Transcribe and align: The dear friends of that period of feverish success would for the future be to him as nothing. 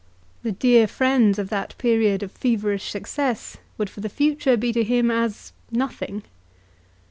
The 0.41 0.51
dear 0.51 0.87
friends 0.87 1.37
of 1.37 1.49
that 1.49 1.77
period 1.77 2.23
of 2.23 2.31
feverish 2.31 2.89
success 2.89 3.57
would 3.77 3.87
for 3.87 4.01
the 4.01 4.09
future 4.09 4.57
be 4.57 4.73
to 4.73 4.83
him 4.83 5.11
as 5.11 5.53
nothing. 5.69 6.23